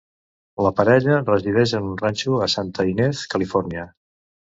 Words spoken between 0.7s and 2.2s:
parella resideix en un